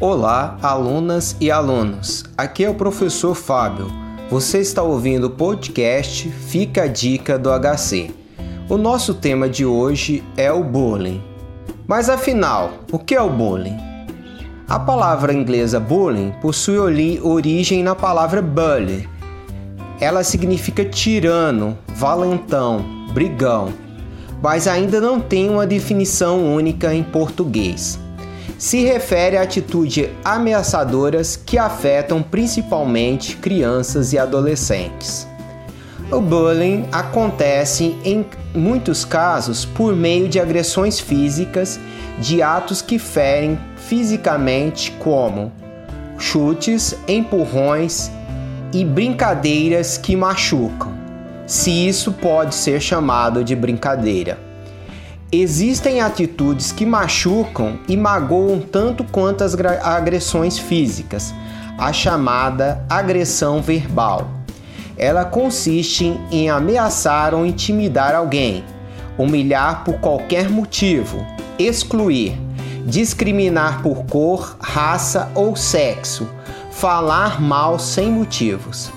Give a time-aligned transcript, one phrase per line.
[0.00, 2.24] Olá, alunas e alunos.
[2.36, 3.88] Aqui é o professor Fábio.
[4.30, 8.14] Você está ouvindo o podcast Fica a Dica do HC.
[8.68, 11.20] O nosso tema de hoje é o bullying.
[11.84, 13.76] Mas afinal, o que é o bullying?
[14.68, 16.78] A palavra inglesa bullying possui
[17.20, 19.08] origem na palavra bully.
[20.00, 23.72] Ela significa tirano, valentão, brigão,
[24.40, 27.98] mas ainda não tem uma definição única em português
[28.58, 35.28] se refere a atitudes ameaçadoras que afetam principalmente crianças e adolescentes.
[36.10, 41.78] O bullying acontece em muitos casos por meio de agressões físicas,
[42.18, 45.52] de atos que ferem fisicamente, como
[46.18, 48.10] chutes, empurrões
[48.72, 50.92] e brincadeiras que machucam,
[51.46, 54.47] se isso pode ser chamado de brincadeira.
[55.30, 61.34] Existem atitudes que machucam e magoam tanto quanto as agressões físicas,
[61.76, 64.30] a chamada agressão verbal.
[64.96, 68.64] Ela consiste em ameaçar ou intimidar alguém,
[69.18, 71.22] humilhar por qualquer motivo,
[71.58, 72.34] excluir,
[72.86, 76.26] discriminar por cor, raça ou sexo,
[76.70, 78.90] falar mal sem motivos.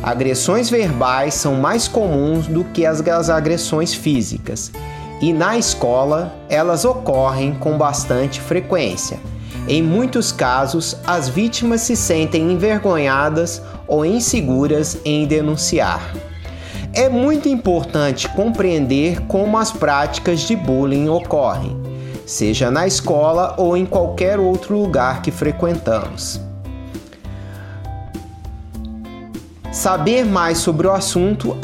[0.00, 4.70] Agressões verbais são mais comuns do que as agressões físicas
[5.20, 9.18] e na escola elas ocorrem com bastante frequência.
[9.66, 16.14] Em muitos casos, as vítimas se sentem envergonhadas ou inseguras em denunciar.
[16.92, 21.76] É muito importante compreender como as práticas de bullying ocorrem,
[22.26, 26.43] seja na escola ou em qualquer outro lugar que frequentamos.
[29.74, 31.58] Saber mais sobre o assunto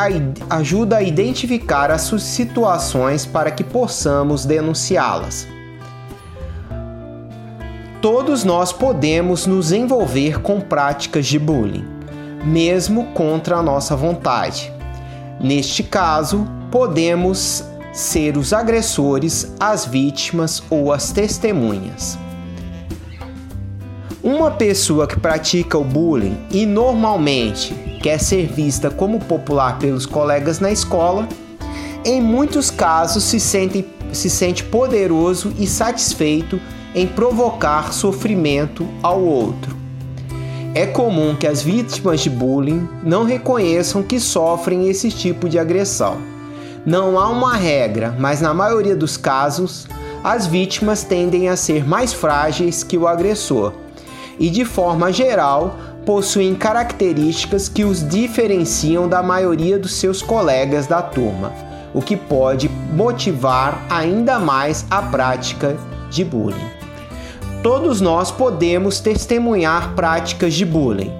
[0.50, 5.46] ajuda a identificar as situações para que possamos denunciá-las.
[8.02, 11.86] Todos nós podemos nos envolver com práticas de bullying,
[12.44, 14.72] mesmo contra a nossa vontade.
[15.40, 22.18] Neste caso, podemos ser os agressores, as vítimas ou as testemunhas.
[24.22, 27.72] Uma pessoa que pratica o bullying e normalmente
[28.02, 31.26] quer ser vista como popular pelos colegas na escola,
[32.04, 33.82] em muitos casos se sente,
[34.12, 36.60] se sente poderoso e satisfeito
[36.94, 39.74] em provocar sofrimento ao outro.
[40.74, 46.18] É comum que as vítimas de bullying não reconheçam que sofrem esse tipo de agressão.
[46.84, 49.88] Não há uma regra, mas na maioria dos casos,
[50.22, 53.72] as vítimas tendem a ser mais frágeis que o agressor
[54.40, 61.02] e, de forma geral, possuem características que os diferenciam da maioria dos seus colegas da
[61.02, 61.52] turma,
[61.92, 65.76] o que pode motivar ainda mais a prática
[66.10, 66.70] de bullying.
[67.62, 71.12] Todos nós podemos testemunhar práticas de bullying.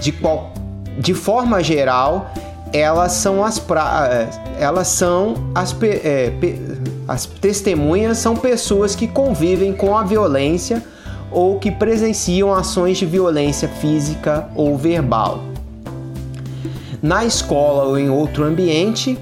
[0.00, 0.52] De, qual,
[0.98, 2.32] de forma geral,
[2.72, 6.32] elas são as, pra, elas são as, é,
[7.06, 10.82] as testemunhas são pessoas que convivem com a violência
[11.34, 15.40] ou que presenciam ações de violência física ou verbal.
[17.02, 19.18] Na escola ou em outro ambiente,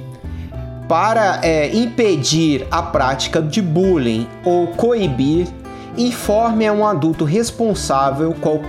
[0.86, 5.48] para é, impedir a prática de bullying ou coibir,
[5.96, 8.60] informe a um adulto responsável qual,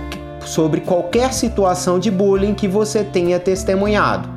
[0.44, 4.28] sobre qualquer situação de bullying que você tenha testemunhado.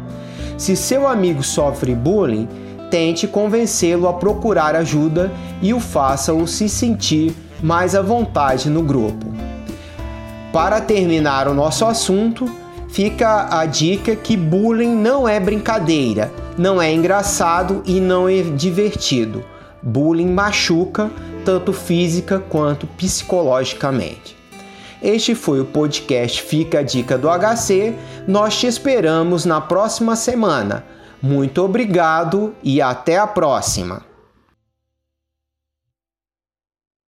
[0.57, 2.47] Se seu amigo sofre bullying,
[2.91, 5.31] tente convencê-lo a procurar ajuda
[5.61, 9.25] e o faça-o se sentir mais à vontade no grupo.
[10.51, 12.49] Para terminar o nosso assunto,
[12.89, 19.43] fica a dica que bullying não é brincadeira, não é engraçado e não é divertido.
[19.81, 21.11] Bullying machuca
[21.45, 24.35] tanto física quanto psicologicamente.
[25.01, 27.95] Este foi o podcast Fica a Dica do HC.
[28.27, 30.83] Nós te esperamos na próxima semana.
[31.21, 34.06] Muito obrigado e até a próxima!